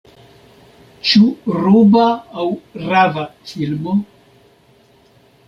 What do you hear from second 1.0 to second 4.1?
Ĉu ruba aŭ rava filmo?